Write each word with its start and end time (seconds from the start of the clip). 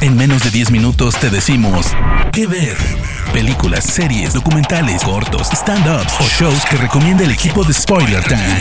En 0.00 0.16
menos 0.16 0.44
de 0.44 0.50
10 0.50 0.70
minutos 0.70 1.16
te 1.18 1.30
decimos 1.30 1.86
qué 2.32 2.46
ver. 2.46 2.76
Películas, 3.32 3.84
series, 3.84 4.34
documentales, 4.34 5.02
cortos, 5.02 5.48
stand-ups 5.50 6.14
o 6.20 6.24
shows 6.24 6.64
que 6.66 6.76
recomienda 6.76 7.24
el 7.24 7.30
equipo 7.30 7.64
de 7.64 7.72
Spoiler 7.72 8.22
Time. 8.24 8.60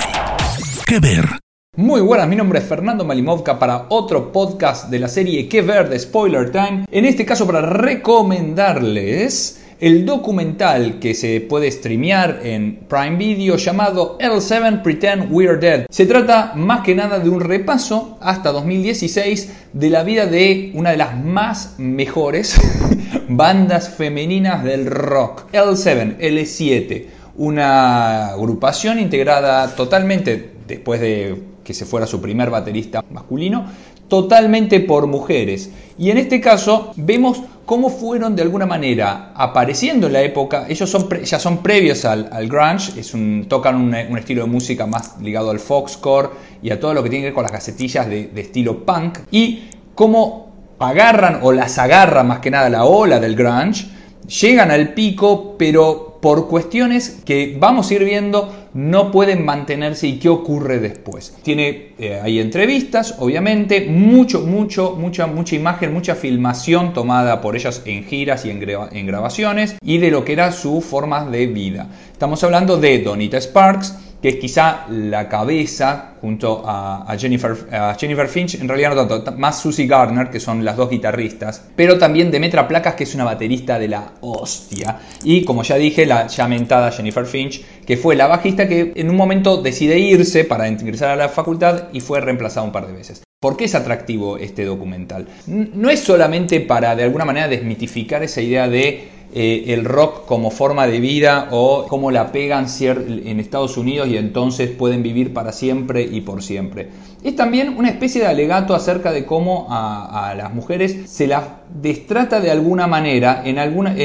¿Qué 0.86 1.00
ver? 1.00 1.28
Muy 1.76 2.02
buenas, 2.02 2.28
mi 2.28 2.36
nombre 2.36 2.60
es 2.60 2.66
Fernando 2.66 3.04
Malimovka 3.04 3.58
para 3.58 3.88
otro 3.90 4.32
podcast 4.32 4.90
de 4.90 5.00
la 5.00 5.08
serie 5.08 5.50
¿Qué 5.50 5.64
ver 5.64 5.90
de 5.90 6.00
Spoiler 6.00 6.52
Time? 6.52 6.86
En 6.92 7.06
este 7.06 7.26
caso 7.26 7.48
para 7.48 7.62
recomendarles 7.62 9.63
el 9.80 10.06
documental 10.06 11.00
que 11.00 11.14
se 11.14 11.42
puede 11.42 11.72
streamear 11.72 12.42
en 12.44 12.80
Prime 12.88 13.18
Video 13.18 13.58
llamado 13.58 14.18
L7 14.20 14.82
Pretend 14.82 15.32
We're 15.32 15.58
Dead. 15.58 15.86
Se 15.90 16.06
trata 16.06 16.54
más 16.56 16.82
que 16.82 16.96
nada 16.96 17.20
de 17.20 17.30
un 17.30 17.40
repaso 17.40 18.18
hasta 18.22 18.52
2016 18.52 19.54
de 19.74 19.90
la 19.90 20.04
vida 20.04 20.26
de 20.26 20.72
una 20.74 20.92
de 20.92 20.98
las 20.98 21.18
más 21.18 21.76
mejores 21.78 22.56
bandas 23.28 23.90
femeninas 23.90 24.64
del 24.64 24.86
rock. 24.86 25.52
L7, 25.52 26.18
L7, 26.18 27.06
una 27.38 28.28
agrupación 28.28 29.00
integrada 29.00 29.76
totalmente 29.76 30.52
después 30.68 31.02
de 31.02 31.54
que 31.64 31.74
se 31.74 31.86
fuera 31.86 32.06
su 32.06 32.22
primer 32.22 32.50
baterista 32.50 33.04
masculino, 33.10 33.66
totalmente 34.14 34.80
por 34.80 35.08
mujeres. 35.08 35.72
Y 35.98 36.12
en 36.12 36.20
este 36.20 36.40
caso 36.40 36.94
vemos 36.98 37.42
cómo 37.66 37.90
fueron 37.90 38.36
de 38.36 38.44
alguna 38.44 38.68
manera 38.68 39.32
apareciendo 39.34 40.06
en 40.06 40.14
la 40.14 40.22
época. 40.22 40.68
Ellos 40.70 40.88
son 40.88 41.10
ya 41.24 41.40
son 41.40 41.64
previos 41.64 42.06
al, 42.06 42.30
grunge, 42.48 43.00
es 43.00 43.16
un, 43.16 43.48
tocan 43.50 43.76
un, 43.76 43.96
estilo 44.16 44.44
de 44.44 44.52
música 44.52 44.86
más 44.86 45.20
ligado 45.20 45.50
al 45.50 45.60
foxcore 45.60 46.30
y 46.62 46.70
a 46.70 46.80
todo 46.80 46.94
lo 46.94 47.02
que 47.02 47.10
tiene 47.10 47.24
que 47.24 47.28
ver 47.30 47.34
con 47.34 47.42
las 47.42 47.52
casetillas 47.52 48.08
de, 48.08 48.28
de 48.28 48.42
estilo 48.42 48.86
punk. 48.86 49.18
Y 49.32 49.64
cómo 49.96 50.76
agarran 50.78 51.40
o 51.42 51.52
las 51.52 51.80
agarra 51.80 52.22
más 52.22 52.38
que 52.38 52.52
nada 52.52 52.70
la 52.70 52.86
ola 52.86 53.20
del 53.20 53.36
grunge, 53.36 53.88
llegan 54.28 54.70
al 54.70 54.94
pico, 54.94 55.56
pero 55.58 56.20
por 56.22 56.48
cuestiones 56.48 57.24
que 57.26 57.58
vamos 57.60 57.90
a 57.90 57.96
ir 57.96 58.04
viendo 58.04 58.63
no 58.74 59.12
pueden 59.12 59.46
mantenerse 59.46 60.08
y 60.08 60.20
qué 60.20 60.30
ocurre 60.30 60.80
después. 60.80 61.36
Tiene 61.44 61.94
eh, 61.98 62.20
hay 62.22 62.40
entrevistas, 62.40 63.16
obviamente, 63.20 63.86
mucho, 63.88 64.42
mucho, 64.42 64.96
mucha, 64.98 65.28
mucha 65.28 65.56
imagen, 65.56 65.94
mucha 65.94 66.16
filmación 66.16 66.94
tomada 66.94 67.42
por 67.42 67.56
ellas 67.56 67.82
en 67.86 68.04
giras 68.06 68.46
y 68.46 68.50
en, 68.50 68.64
en 68.92 69.08
grabaciones 69.08 69.76
y 69.84 69.98
de 69.98 70.12
lo 70.12 70.26
que 70.26 70.34
era 70.34 70.52
su 70.52 70.82
forma 70.82 71.26
de 71.26 71.48
vida. 71.48 71.88
Estamos 72.12 72.44
hablando 72.44 72.78
de 72.78 73.00
Donita 73.00 73.40
Sparks, 73.40 73.96
que 74.24 74.30
es 74.30 74.36
quizá 74.38 74.86
la 74.90 75.28
cabeza 75.28 76.14
junto 76.22 76.64
a, 76.66 77.14
Jennifer, 77.20 77.58
Jennifer, 78.00 78.30
Finch, 78.30 78.56
en 78.56 78.70
realidad 78.70 78.96
no 78.96 79.06
tanto, 79.06 79.34
más 79.34 79.60
Susie 79.60 79.86
Gardner, 79.86 80.30
que 80.30 80.40
son 80.40 80.64
las 80.64 80.78
dos 80.78 80.90
guitarristas, 80.90 81.62
pero 81.76 81.98
también 81.98 82.32
Demetra 82.32 82.66
Placas, 82.66 82.96
que 82.96 83.04
es 83.04 83.14
una 83.16 83.26
baterista 83.26 83.78
de 83.78 83.90
la 83.90 84.14
hostia, 84.22 84.98
y 85.26 85.44
como 85.44 85.64
ya 85.64 85.76
dije, 85.76 86.06
la 86.06 86.28
ya 86.28 86.48
mentada 86.48 86.90
Jennifer 86.92 87.26
Finch, 87.26 87.66
que 87.86 87.98
fue 87.98 88.16
la 88.16 88.28
bajista 88.28 88.66
que 88.66 88.94
en 88.96 89.10
un 89.10 89.18
momento 89.18 89.62
decide 89.62 90.00
irse 90.00 90.46
para 90.46 90.70
ingresar 90.70 91.10
a 91.10 91.18
la 91.18 91.28
facultad 91.28 91.90
y 91.92 92.00
fue 92.00 92.22
reemplazada 92.22 92.66
un 92.66 92.72
par 92.72 92.88
de 92.88 92.94
veces. 92.94 93.24
¿Por 93.42 93.58
qué 93.58 93.66
es 93.66 93.76
atractivo 93.76 94.38
este 94.38 94.64
documental? 94.64 95.28
No 95.48 95.90
es 95.90 96.00
solamente 96.00 96.62
para 96.62 96.96
de 96.96 97.04
alguna 97.04 97.26
manera 97.26 97.50
desmitificar 97.50 98.24
esa 98.24 98.40
idea 98.40 98.70
de 98.70 99.10
eh, 99.36 99.74
el 99.74 99.86
rock 99.86 100.26
como 100.26 100.52
forma 100.52 100.86
de 100.86 101.00
vida 101.00 101.48
o 101.52 101.86
cómo 101.88 102.12
la 102.12 102.32
pegan 102.32 102.68
en 102.80 103.40
Estados 103.40 103.78
Unidos 103.78 104.08
y 104.08 104.18
entonces 104.18 104.70
pueden 104.70 105.02
vivir 105.02 105.34
para 105.34 105.52
siempre 105.52 106.04
y 106.04 106.22
por 106.22 106.44
siempre. 106.44 106.90
Es 107.24 107.36
también 107.36 107.76
una 107.78 107.90
especie 107.90 108.22
de 108.22 108.28
alegato 108.28 108.76
acerca 108.76 109.12
de 109.12 109.26
cómo 109.26 109.68
a, 109.70 110.34
las 110.38 110.54
mujeres 110.54 111.10
se 111.10 111.28
las 111.28 111.44
destrata 111.82 112.40
de 112.40 112.52
alguna 112.52 112.86
manera, 112.86 113.42
en 113.44 113.58
alguna, 113.58 113.96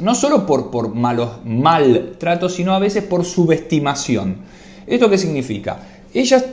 no 0.00 0.14
solo 0.14 0.44
por, 0.44 0.70
por 0.70 0.94
malos 0.94 1.38
maltratos, 1.44 2.54
sino 2.54 2.74
a 2.74 2.78
veces 2.78 3.04
por 3.04 3.24
subestimación. 3.24 4.36
¿Esto 4.86 5.08
qué 5.08 5.16
significa? 5.16 5.78
Ellas 6.14 6.44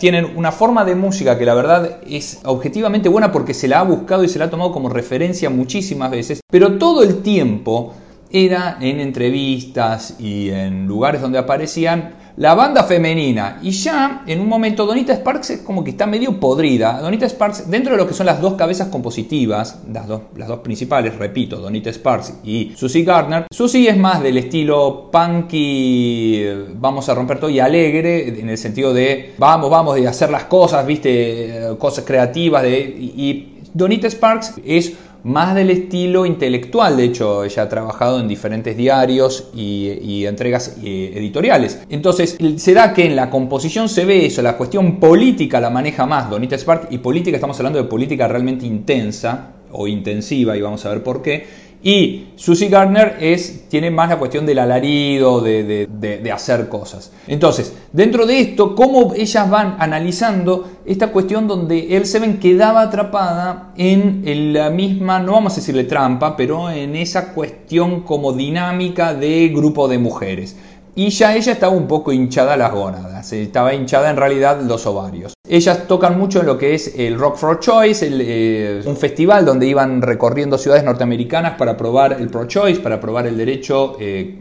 tienen 0.00 0.36
una 0.36 0.50
forma 0.50 0.84
de 0.84 0.96
música 0.96 1.38
que 1.38 1.44
la 1.44 1.54
verdad 1.54 2.00
es 2.08 2.40
objetivamente 2.44 3.08
buena 3.08 3.30
porque 3.30 3.54
se 3.54 3.68
la 3.68 3.78
ha 3.78 3.84
buscado 3.84 4.24
y 4.24 4.28
se 4.28 4.40
la 4.40 4.46
ha 4.46 4.50
tomado 4.50 4.72
como 4.72 4.88
referencia 4.88 5.48
muchísimas 5.48 6.10
veces, 6.10 6.40
pero 6.50 6.76
todo 6.76 7.04
el 7.04 7.22
tiempo 7.22 7.94
era 8.32 8.78
en 8.80 8.98
entrevistas 8.98 10.16
y 10.18 10.50
en 10.50 10.88
lugares 10.88 11.20
donde 11.22 11.38
aparecían 11.38 12.14
la 12.36 12.54
banda 12.54 12.84
femenina. 12.84 13.58
Y 13.62 13.70
ya 13.70 14.22
en 14.26 14.40
un 14.40 14.48
momento 14.48 14.86
Donita 14.86 15.14
Sparks 15.14 15.50
es 15.50 15.60
como 15.60 15.82
que 15.82 15.90
está 15.90 16.06
medio 16.06 16.38
podrida. 16.38 17.00
Donita 17.00 17.28
Sparks, 17.28 17.70
dentro 17.70 17.92
de 17.92 17.98
lo 17.98 18.06
que 18.06 18.14
son 18.14 18.26
las 18.26 18.40
dos 18.40 18.54
cabezas 18.54 18.88
compositivas, 18.88 19.80
las 19.90 20.06
dos, 20.06 20.22
las 20.36 20.48
dos 20.48 20.60
principales, 20.60 21.16
repito, 21.16 21.56
Donita 21.56 21.92
Sparks 21.92 22.34
y 22.44 22.72
Susie 22.76 23.04
Gardner, 23.04 23.46
Susie 23.50 23.88
es 23.88 23.96
más 23.96 24.22
del 24.22 24.38
estilo 24.38 25.10
punky, 25.10 26.44
vamos 26.74 27.08
a 27.08 27.14
romper 27.14 27.38
todo 27.38 27.50
y 27.50 27.60
alegre, 27.60 28.40
en 28.40 28.48
el 28.48 28.58
sentido 28.58 28.92
de 28.92 29.34
vamos, 29.38 29.70
vamos, 29.70 29.96
de 29.96 30.06
hacer 30.06 30.30
las 30.30 30.44
cosas, 30.44 30.86
viste, 30.86 31.74
cosas 31.78 32.04
creativas. 32.04 32.62
De, 32.62 32.78
y 32.78 33.56
Donita 33.72 34.08
Sparks 34.08 34.54
es 34.64 34.94
más 35.26 35.56
del 35.56 35.70
estilo 35.70 36.24
intelectual. 36.24 36.96
De 36.96 37.04
hecho, 37.04 37.42
ella 37.42 37.64
ha 37.64 37.68
trabajado 37.68 38.20
en 38.20 38.28
diferentes 38.28 38.76
diarios 38.76 39.50
y, 39.52 40.24
entregas 40.24 40.76
eh, 40.84 41.12
editoriales. 41.16 41.82
Entonces, 41.88 42.38
será 42.56 42.94
que 42.94 43.06
en 43.06 43.16
la 43.16 43.28
composición 43.28 43.88
se 43.88 44.04
ve 44.04 44.26
eso, 44.26 44.40
la 44.40 44.56
cuestión 44.56 45.00
política 45.00 45.60
la 45.60 45.70
maneja 45.70 46.06
más 46.06 46.30
Donita 46.30 46.56
Spark 46.56 46.88
y 46.90 46.98
política, 46.98 47.36
estamos 47.36 47.58
hablando 47.58 47.82
de 47.82 47.88
política 47.88 48.28
realmente 48.28 48.66
intensa 48.66 49.52
o 49.72 49.88
intensiva 49.88 50.56
y 50.56 50.60
vamos 50.60 50.86
a 50.86 50.90
ver 50.90 51.02
por 51.02 51.22
qué 51.22 51.46
y 51.82 52.28
Susie 52.36 52.68
Gardner 52.68 53.16
es, 53.20 53.68
tiene 53.68 53.90
más 53.90 54.08
la 54.08 54.18
cuestión 54.18 54.44
del 54.44 54.58
alarido, 54.58 55.40
de, 55.40 55.86
de, 55.88 56.32
hacer 56.32 56.68
cosas. 56.68 57.12
Entonces, 57.26 57.72
dentro 57.92 58.26
de 58.26 58.40
esto, 58.40 58.74
cómo 58.74 59.14
ellas 59.14 59.48
van 59.48 59.76
analizando 59.78 60.68
esta 60.84 61.12
cuestión 61.12 61.46
donde 61.46 61.96
él 61.96 62.06
se 62.06 62.18
ven 62.18 62.38
quedaba 62.38 62.82
atrapada 62.82 63.72
en 63.76 64.52
la 64.52 64.70
misma, 64.70 65.20
no 65.20 65.32
vamos 65.32 65.52
a 65.52 65.56
decirle 65.56 65.84
trampa, 65.84 66.36
pero 66.36 66.70
en 66.70 66.96
esa 66.96 67.32
cuestión 67.32 68.02
como 68.02 68.32
dinámica 68.32 69.14
de 69.14 69.48
grupo 69.48 69.88
de 69.88 69.98
mujeres. 69.98 70.56
Y 70.98 71.10
ya 71.10 71.36
ella 71.36 71.52
estaba 71.52 71.76
un 71.76 71.86
poco 71.86 72.10
hinchada 72.10 72.56
las 72.56 72.72
gónadas, 72.72 73.30
estaba 73.30 73.74
hinchada 73.74 74.08
en 74.08 74.16
realidad 74.16 74.62
los 74.62 74.86
ovarios. 74.86 75.34
Ellas 75.46 75.86
tocan 75.86 76.18
mucho 76.18 76.40
en 76.40 76.46
lo 76.46 76.56
que 76.56 76.74
es 76.74 76.94
el 76.96 77.18
Rock 77.18 77.36
for 77.36 77.60
Choice, 77.60 78.08
eh, 78.10 78.80
un 78.82 78.96
festival 78.96 79.44
donde 79.44 79.66
iban 79.66 80.00
recorriendo 80.00 80.56
ciudades 80.56 80.84
norteamericanas 80.84 81.58
para 81.58 81.76
probar 81.76 82.16
el 82.18 82.28
pro 82.28 82.46
choice, 82.46 82.80
para 82.80 82.98
probar 82.98 83.26
el 83.26 83.36
derecho, 83.36 83.98
eh, 84.00 84.38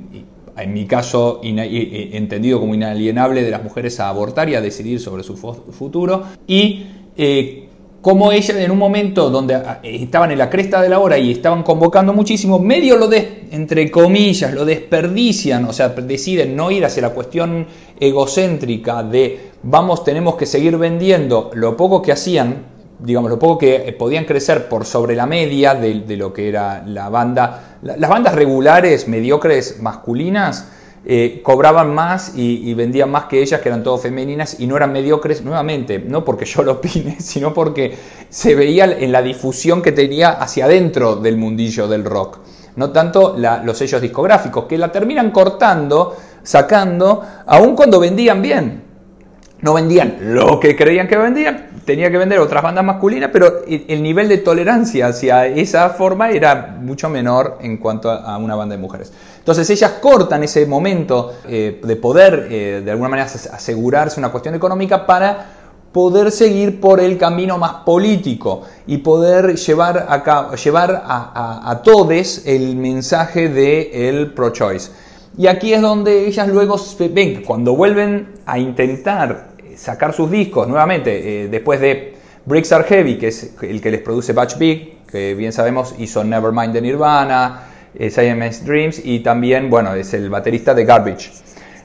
en 0.55 0.73
mi 0.73 0.85
caso 0.85 1.41
eh, 1.43 2.11
entendido 2.13 2.61
como 2.61 2.73
inalienable, 2.73 3.43
de 3.43 3.51
las 3.51 3.61
mujeres 3.61 3.99
a 3.99 4.07
abortar 4.07 4.47
y 4.47 4.55
a 4.55 4.61
decidir 4.61 5.01
sobre 5.01 5.23
su 5.23 5.35
futuro. 5.35 6.23
Y 6.47 6.85
como 8.05 8.31
ella 8.31 8.63
en 8.63 8.69
un 8.69 8.77
momento 8.77 9.31
donde 9.31 9.55
ah, 9.55 9.79
estaban 9.81 10.29
en 10.29 10.37
la 10.37 10.47
cresta 10.47 10.79
de 10.79 10.89
la 10.89 10.99
hora 10.99 11.17
y 11.17 11.31
estaban 11.31 11.63
convocando 11.63 12.13
muchísimo, 12.13 12.59
medio 12.59 12.97
lo 12.97 13.07
de, 13.07 13.34
entre 13.55 13.89
comillas, 13.89 14.53
lo 14.53 14.65
desperdician, 14.65 15.65
o 15.65 15.73
sea, 15.73 15.89
deciden 15.89 16.55
no 16.55 16.71
ir 16.71 16.85
hacia 16.85 17.01
la 17.01 17.11
cuestión 17.11 17.67
egocéntrica 17.99 19.03
de 19.03 19.51
vamos, 19.63 20.03
tenemos 20.03 20.35
que 20.35 20.45
seguir 20.45 20.77
vendiendo 20.77 21.51
lo 21.53 21.77
poco 21.77 22.01
que 22.01 22.11
hacían, 22.11 22.65
digamos, 22.99 23.29
lo 23.29 23.39
poco 23.39 23.59
que 23.59 23.95
podían 23.97 24.25
crecer 24.25 24.67
por 24.67 24.85
sobre 24.85 25.15
la 25.15 25.25
media 25.25 25.73
de, 25.73 26.01
de 26.01 26.17
lo 26.17 26.33
que 26.33 26.49
era 26.49 26.83
la 26.85 27.09
banda, 27.09 27.77
las 27.81 28.09
bandas 28.09 28.35
regulares, 28.35 29.07
mediocres, 29.07 29.81
masculinas, 29.81 30.67
eh, 31.07 31.41
cobraban 31.43 31.93
más 31.93 32.33
y, 32.35 32.73
vendían 32.73 33.11
más 33.11 33.25
que 33.25 33.39
ellas, 33.39 33.61
que 33.61 33.69
eran 33.69 33.83
todas 33.83 34.01
femeninas 34.01 34.59
y 34.59 34.65
no 34.65 34.75
eran 34.75 34.91
mediocres, 34.91 35.43
nuevamente, 35.43 35.99
no 35.99 36.25
porque 36.25 36.45
yo 36.45 36.63
lo 36.63 36.73
opine, 36.73 37.17
sino 37.19 37.53
porque 37.53 37.95
se 38.29 38.55
veía 38.55 38.85
en 38.85 39.11
la 39.11 39.21
difusión 39.21 39.83
que 39.83 39.91
tenía 39.91 40.31
hacia 40.31 40.65
adentro 40.65 41.15
del 41.15 41.37
mundillo 41.37 41.87
del 41.87 42.03
rock. 42.05 42.39
No 42.75 42.91
tanto 42.91 43.35
los 43.37 43.77
sellos 43.77 44.01
discográficos, 44.01 44.65
que 44.65 44.77
la 44.77 44.91
terminan 44.91 45.31
cortando, 45.31 46.15
sacando, 46.43 47.23
aun 47.45 47.75
cuando 47.75 47.99
vendían 47.99 48.41
bien. 48.41 48.83
No 49.61 49.73
vendían 49.73 50.17
lo 50.19 50.59
que 50.59 50.75
creían 50.75 51.07
que 51.07 51.17
vendían, 51.17 51.69
tenía 51.85 52.11
que 52.11 52.17
vender 52.17 52.39
otras 52.39 52.61
bandas 52.61 52.83
masculinas, 52.83 53.29
pero 53.31 53.63
el 53.65 54.03
nivel 54.03 54.27
de 54.27 54.39
tolerancia 54.39 55.07
hacia 55.07 55.47
esa 55.47 55.89
forma 55.91 56.29
era 56.29 56.77
mucho 56.79 57.09
menor 57.09 57.57
en 57.61 57.77
cuanto 57.77 58.11
a 58.11 58.37
una 58.37 58.55
banda 58.55 58.75
de 58.75 58.81
mujeres. 58.81 59.11
Entonces 59.39 59.69
ellas 59.69 59.93
cortan 60.01 60.43
ese 60.43 60.65
momento 60.65 61.35
eh, 61.47 61.79
de 61.81 61.95
poder 61.95 62.47
eh, 62.49 62.81
de 62.83 62.91
alguna 62.91 63.09
manera 63.09 63.29
asegurarse 63.53 64.19
una 64.19 64.29
cuestión 64.29 64.55
económica 64.55 65.05
para 65.05 65.45
poder 65.95 66.29
seguir 66.29 66.81
por 66.81 66.99
el 66.99 67.17
camino 67.17 67.57
más 67.57 67.85
político 67.85 68.63
y 68.85 68.97
poder 68.97 69.55
llevar 69.55 70.05
a, 70.09 70.53
llevar 70.53 71.03
a, 71.05 71.81
todos 71.85 72.45
el 72.45 72.75
mensaje 72.75 73.47
del 73.47 74.33
pro-choice. 74.33 74.91
Y 75.37 75.47
aquí 75.47 75.71
es 75.71 75.81
donde 75.81 76.27
ellas 76.27 76.49
luego 76.49 76.75
ven, 77.13 77.43
cuando 77.43 77.77
vuelven 77.77 78.27
a 78.45 78.59
intentar 78.59 79.51
sacar 79.77 80.11
sus 80.11 80.29
discos 80.29 80.67
nuevamente, 80.67 81.45
eh, 81.45 81.47
después 81.47 81.79
de 81.79 82.15
Bricks 82.45 82.73
Are 82.73 82.83
Heavy, 82.83 83.17
que 83.17 83.29
es 83.29 83.55
el 83.61 83.79
que 83.79 83.89
les 83.89 84.01
produce 84.01 84.33
Batch 84.33 84.57
Big, 84.57 85.05
que 85.09 85.33
bien 85.33 85.53
sabemos 85.53 85.95
hizo 85.97 86.25
Nevermind 86.25 86.73
de 86.73 86.81
Nirvana, 86.81 87.69
eh, 87.97 88.51
Dreams 88.65 88.99
y 89.01 89.21
también, 89.21 89.69
bueno, 89.69 89.93
es 89.93 90.13
el 90.13 90.29
baterista 90.29 90.73
de 90.73 90.83
Garbage. 90.83 91.31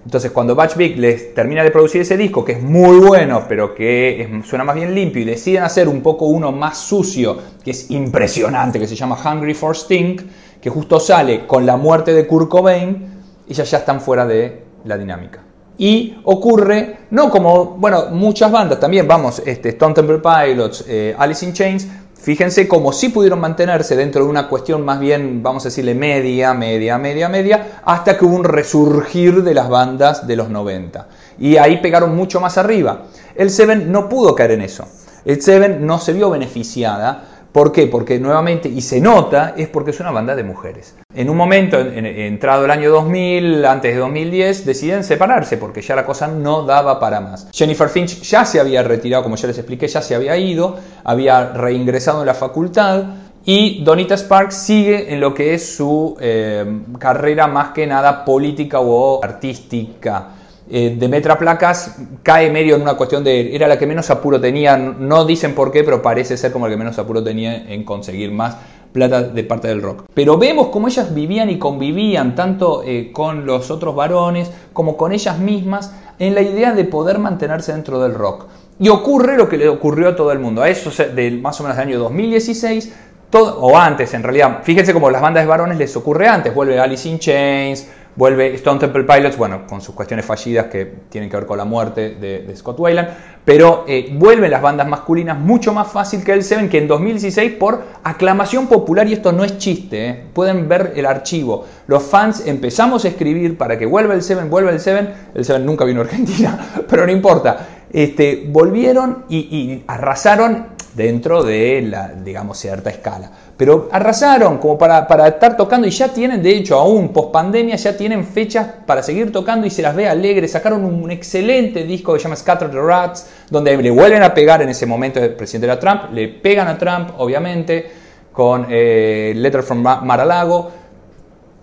Entonces, 0.05 0.31
cuando 0.31 0.55
Batch 0.55 0.77
Big 0.77 0.99
les 0.99 1.35
termina 1.35 1.63
de 1.63 1.71
producir 1.71 2.01
ese 2.01 2.17
disco, 2.17 2.45
que 2.45 2.53
es 2.53 2.63
muy 2.63 2.99
bueno, 2.99 3.45
pero 3.49 3.75
que 3.75 4.41
suena 4.45 4.65
más 4.65 4.75
bien 4.75 4.95
limpio, 4.95 5.23
y 5.23 5.25
deciden 5.27 5.63
hacer 5.63 5.89
un 5.89 6.01
poco 6.01 6.27
uno 6.27 6.53
más 6.53 6.79
sucio, 6.79 7.37
que 7.63 7.73
es 7.73 7.91
impresionante, 7.91 8.79
que 8.79 8.87
se 8.87 8.97
llama 8.97 9.19
Hungry 9.23 9.55
for 9.55 9.77
Stink, 9.77 10.23
que 10.61 10.71
justo 10.71 10.99
sale 10.99 11.47
con 11.47 11.67
la 11.67 11.77
muerte 11.77 12.15
de 12.15 12.27
Kurt 12.27 12.49
Cobain, 12.49 13.23
ya, 13.49 13.65
ya 13.65 13.79
están 13.79 14.01
fuera 14.01 14.27
de 14.27 14.63
la 14.85 14.97
dinámica. 14.97 15.43
Y 15.77 16.19
ocurre, 16.25 16.99
no 17.11 17.31
como, 17.31 17.77
bueno, 17.79 18.11
muchas 18.11 18.53
bandas 18.53 18.79
también, 18.79 19.09
vamos, 19.09 19.43
este, 19.45 19.71
Stone 19.71 19.95
Temple 19.95 20.19
Pilots, 20.19 20.85
eh, 20.87 21.15
Alice 21.19 21.45
in 21.45 21.53
Chains, 21.53 21.89
Fíjense 22.23 22.69
cómo 22.69 22.93
sí 22.93 23.09
pudieron 23.09 23.41
mantenerse 23.41 23.97
dentro 23.97 24.23
de 24.23 24.29
una 24.29 24.47
cuestión 24.47 24.85
más 24.85 25.01
bien, 25.01 25.43
vamos 25.43 25.65
a 25.65 25.69
decirle, 25.69 25.95
media, 25.95 26.53
media, 26.53 26.99
media, 26.99 27.31
media, 27.31 27.81
hasta 27.83 28.19
que 28.19 28.27
hubo 28.27 28.37
un 28.37 28.45
resurgir 28.45 29.43
de 29.43 29.55
las 29.55 29.71
bandas 29.71 30.27
de 30.27 30.37
los 30.37 30.51
90. 30.51 31.09
Y 31.39 31.57
ahí 31.57 31.79
pegaron 31.79 32.15
mucho 32.15 32.39
más 32.39 32.59
arriba. 32.59 33.05
El 33.35 33.49
Seven 33.49 33.91
no 33.91 34.11
pudo 34.11 34.35
caer 34.35 34.51
en 34.51 34.61
eso. 34.61 34.85
El 35.25 35.41
Seven 35.41 35.87
no 35.87 35.99
se 35.99 36.13
vio 36.13 36.29
beneficiada 36.29 37.40
¿Por 37.53 37.73
qué? 37.73 37.87
Porque 37.89 38.21
nuevamente, 38.21 38.69
y 38.69 38.81
se 38.81 39.01
nota, 39.01 39.55
es 39.57 39.69
porque 39.69 39.91
es 39.91 40.01
una 40.01 40.13
banda 40.13 40.37
de 40.37 40.45
mujeres. 40.45 40.95
En 41.13 41.29
un 41.29 41.37
momento, 41.37 41.79
entrado 41.79 42.65
el 42.65 42.71
año 42.71 42.91
2000, 42.91 43.65
antes 43.65 43.95
de 43.95 44.01
2010, 44.01 44.65
deciden 44.65 45.03
separarse 45.03 45.57
porque 45.57 45.83
ya 45.83 45.97
la 45.97 46.07
cosa 46.07 46.29
no 46.29 46.63
daba 46.63 47.01
para 47.01 47.21
más. 47.21 47.49
Jennifer 47.53 47.89
Finch 47.89 48.23
ya 48.23 48.45
se 48.45 48.61
había 48.61 48.85
retirado, 48.85 49.25
como 49.25 49.35
ya 49.35 49.49
les 49.49 49.59
expliqué, 49.59 49.89
ya 49.89 50.01
se 50.01 50.15
había 50.15 50.37
ido, 50.37 50.77
había 51.03 51.53
reingresado 51.53 52.21
en 52.21 52.27
la 52.27 52.35
facultad 52.35 53.05
y 53.45 53.83
Donita 53.83 54.17
Sparks 54.17 54.55
sigue 54.55 55.13
en 55.13 55.19
lo 55.19 55.35
que 55.35 55.55
es 55.55 55.75
su 55.75 56.17
eh, 56.21 56.83
carrera 56.99 57.47
más 57.47 57.71
que 57.71 57.87
nada 57.87 58.25
política 58.25 58.81
o 58.81 59.25
artística 59.25 60.35
eh, 60.71 60.97
Demetra 60.99 61.39
Placas 61.39 61.97
cae 62.23 62.51
medio 62.51 62.77
en 62.77 62.83
una 62.83 62.95
cuestión 62.95 63.25
de 63.25 63.55
era 63.55 63.67
la 63.67 63.79
que 63.79 63.87
menos 63.87 64.09
apuro 64.11 64.41
tenía, 64.41 64.77
no 64.77 65.25
dicen 65.25 65.55
por 65.55 65.73
qué, 65.73 65.83
pero 65.83 66.01
parece 66.01 66.37
ser 66.37 66.53
como 66.53 66.67
la 66.67 66.73
que 66.73 66.79
menos 66.79 66.99
apuro 66.99 67.23
tenía 67.23 67.71
en 67.73 67.85
conseguir 67.85 68.31
más 68.31 68.57
plata 68.93 69.23
de 69.23 69.45
parte 69.45 69.69
del 69.69 69.83
rock. 69.83 70.05
Pero 70.15 70.39
vemos 70.39 70.69
cómo 70.69 70.89
ellas 70.89 71.15
vivían 71.15 71.51
y 71.51 71.59
convivían 71.59 72.35
tanto 72.35 72.83
eh, 72.85 73.11
con 73.13 73.47
los 73.47 73.71
otros 73.71 73.95
varones 73.95 74.51
como 74.73 74.97
con 74.97 75.13
ellas 75.13 75.39
mismas 75.39 75.93
en 76.19 76.35
la 76.35 76.43
idea 76.43 76.73
de 76.73 76.85
poder 76.85 77.19
mantenerse 77.19 77.73
dentro 77.73 78.01
del 78.01 78.15
rock. 78.15 78.47
Y 78.79 78.89
ocurre 78.89 79.37
lo 79.37 79.49
que 79.49 79.59
le 79.59 79.69
ocurrió 79.69 80.09
a 80.09 80.17
todo 80.17 80.33
el 80.33 80.39
mundo. 80.39 80.63
A 80.63 80.69
eso 80.69 80.91
de 81.15 81.31
más 81.33 81.61
o 81.61 81.65
menos 81.65 81.77
del 81.77 81.89
año 81.89 81.99
2016, 81.99 82.95
todo, 83.31 83.61
o 83.61 83.77
antes 83.77 84.13
en 84.15 84.23
realidad. 84.23 84.59
Fíjense 84.63 84.93
cómo 84.93 85.11
las 85.11 85.23
bandas 85.23 85.45
de 85.45 85.49
varones 85.49 85.79
les 85.79 85.95
ocurre 85.97 86.29
antes. 86.29 86.55
Vuelve 86.55 86.79
Alice 86.79 87.09
in 87.09 87.19
Chains, 87.19 87.89
Vuelve 88.17 88.55
Stone 88.57 88.81
Temple 88.81 89.05
Pilots, 89.05 89.37
bueno, 89.37 89.67
con 89.69 89.81
sus 89.81 89.95
cuestiones 89.95 90.27
fallidas 90.27 90.67
que 90.67 90.85
tienen 91.09 91.31
que 91.31 91.37
ver 91.37 91.47
con 91.47 91.57
la 91.57 91.65
muerte 91.65 92.17
de, 92.17 92.55
Scott 92.57 92.79
Weiland, 92.81 93.09
pero 93.45 93.85
eh, 93.87 94.11
vuelven 94.13 94.51
las 94.51 94.61
bandas 94.61 94.89
masculinas 94.89 95.39
mucho 95.39 95.73
más 95.73 95.91
fácil 95.93 96.25
que 96.25 96.33
el 96.33 96.43
Seven, 96.43 96.69
que 96.69 96.79
en 96.79 96.89
2016 96.89 97.53
por 97.53 97.85
aclamación 98.03 98.67
popular, 98.67 99.07
y 99.07 99.13
esto 99.13 99.33
no 99.33 99.45
es 99.45 99.59
chiste, 99.59 100.09
eh, 100.09 100.25
pueden 100.35 100.69
ver 100.69 100.95
el 100.97 101.07
archivo. 101.07 101.65
Los 101.87 102.03
fans 102.03 102.47
empezamos 102.47 103.05
a 103.05 103.09
escribir 103.09 103.57
para 103.57 103.79
que 103.79 103.87
vuelva 103.87 104.15
el 104.15 104.23
Seven, 104.23 104.51
vuelva 104.51 104.73
el 104.73 104.81
Seven, 104.81 105.09
el 105.33 105.45
Seven 105.45 105.65
nunca 105.65 105.85
vino 105.85 106.01
a 106.01 106.05
Argentina, 106.05 106.59
pero 106.89 107.07
no 107.07 107.13
importa. 107.13 107.69
Este, 107.93 108.45
volvieron 108.49 109.25
y 109.29 109.83
arrasaron 109.87 110.80
dentro 110.95 111.43
de 111.43 111.83
la, 111.83 112.09
digamos, 112.09 112.59
cierta 112.59 112.91
escala. 112.91 113.31
Pero 113.57 113.89
arrasaron 113.93 114.59
como 114.59 114.79
para, 114.79 115.07
para 115.07 115.29
estar 115.29 115.57
tocando 115.57 115.87
y 115.87 115.91
ya 115.91 116.09
tienen, 116.09 116.43
de 116.43 116.51
hecho, 116.57 116.79
aún 116.79 117.13
post 117.13 117.31
pandemia, 117.31 117.77
ya 117.77 117.97
tienen 117.97 118.25
fechas 118.25 118.67
para 118.87 119.03
seguir 119.03 119.31
tocando 119.33 119.67
y 119.67 119.71
se 119.71 119.83
las 119.83 119.95
ve 119.95 120.09
alegres. 120.09 120.53
Sacaron 120.53 120.85
un 120.85 121.11
excelente 121.11 121.85
disco 121.85 122.13
que 122.13 122.19
se 122.19 122.25
llama 122.25 122.37
Scatter 122.37 122.71
the 122.71 122.81
Rats, 122.81 123.29
donde 123.51 123.77
le 123.77 123.91
vuelven 123.91 124.23
a 124.23 124.33
pegar 124.33 124.63
en 124.63 124.71
ese 124.71 124.87
momento 124.87 125.21
el 125.21 125.35
presidente 125.35 125.67
de 125.67 125.77
Trump, 125.77 126.13
le 126.13 126.29
pegan 126.29 126.69
a 126.69 126.79
Trump, 126.79 127.11
obviamente, 127.19 127.91
con 128.33 128.67
eh, 128.71 129.33
Letter 129.37 129.63
from 129.63 129.83
Mar-a-Lago. 129.83 130.71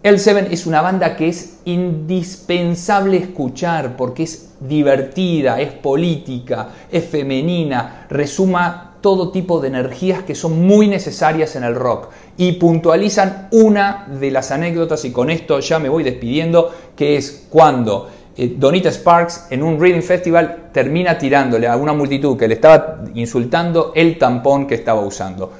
El 0.03 0.19
Seven 0.19 0.47
es 0.51 0.67
una 0.67 0.81
banda 0.81 1.15
que 1.15 1.29
es 1.29 1.59
indispensable 1.65 3.17
escuchar 3.17 3.97
porque 3.97 4.23
es 4.23 4.51
divertida, 4.59 5.59
es 5.59 5.71
política, 5.71 6.69
es 6.91 7.03
femenina, 7.05 8.05
resuma 8.09 8.86
todo 9.01 9.31
tipo 9.31 9.59
de 9.59 9.67
energías 9.67 10.23
que 10.23 10.35
son 10.35 10.65
muy 10.65 10.87
necesarias 10.87 11.55
en 11.55 11.63
el 11.63 11.75
rock 11.75 12.09
y 12.37 12.53
puntualizan 12.53 13.47
una 13.51 14.07
de 14.19 14.31
las 14.31 14.51
anécdotas 14.51 15.05
y 15.05 15.11
con 15.11 15.29
esto 15.29 15.59
ya 15.59 15.79
me 15.79 15.89
voy 15.89 16.03
despidiendo 16.03 16.71
que 16.95 17.17
es 17.17 17.47
cuando 17.49 18.09
eh, 18.35 18.53
Donita 18.55 18.91
Sparks 18.91 19.47
en 19.49 19.63
un 19.63 19.79
Reading 19.79 20.03
Festival 20.03 20.69
termina 20.71 21.17
tirándole 21.17 21.67
a 21.67 21.75
una 21.75 21.93
multitud 21.93 22.37
que 22.37 22.47
le 22.47 22.53
estaba 22.53 23.03
insultando 23.15 23.91
el 23.95 24.17
tampón 24.19 24.67
que 24.67 24.75
estaba 24.75 25.01
usando. 25.01 25.51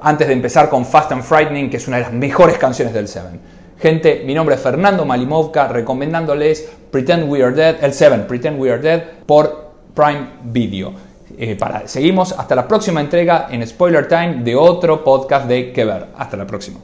Antes 0.00 0.26
de 0.28 0.32
empezar 0.32 0.70
con 0.70 0.86
Fast 0.86 1.12
and 1.12 1.22
Frightening, 1.22 1.68
que 1.68 1.76
es 1.76 1.86
una 1.88 1.98
de 1.98 2.04
las 2.04 2.12
mejores 2.12 2.56
canciones 2.56 2.94
del 2.94 3.08
Seven. 3.08 3.38
Gente, 3.78 4.22
mi 4.24 4.32
nombre 4.32 4.54
es 4.54 4.60
Fernando 4.62 5.04
Malimovka, 5.04 5.68
recomendándoles 5.68 6.66
Pretend 6.90 7.30
We 7.30 7.42
Are 7.42 7.54
Dead, 7.54 7.76
el 7.82 7.92
Seven, 7.92 8.26
Pretend 8.26 8.58
We 8.58 8.72
Are 8.72 8.80
Dead, 8.80 9.02
por 9.26 9.72
Prime 9.94 10.28
Video. 10.44 10.92
Eh, 11.38 11.58
seguimos 11.86 12.32
hasta 12.32 12.54
la 12.54 12.66
próxima 12.66 13.00
entrega 13.00 13.48
en 13.50 13.66
Spoiler 13.66 14.08
Time 14.08 14.42
de 14.42 14.56
otro 14.56 15.04
podcast 15.04 15.46
de 15.46 15.72
Que 15.72 15.84
Ver. 15.84 16.08
Hasta 16.16 16.36
la 16.36 16.46
próxima. 16.46 16.80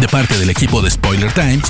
De 0.00 0.08
parte 0.08 0.38
del 0.38 0.50
equipo 0.50 0.80
de 0.82 0.90
Spoiler 0.90 1.32
Time, 1.32 1.60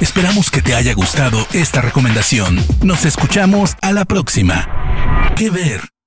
esperamos 0.00 0.50
que 0.50 0.62
te 0.62 0.74
haya 0.74 0.94
gustado 0.94 1.38
esta 1.52 1.80
recomendación. 1.80 2.58
Nos 2.82 3.04
escuchamos 3.04 3.76
a 3.82 3.92
la 3.92 4.04
próxima. 4.04 4.68
Que 5.36 5.50
Ver. 5.50 5.99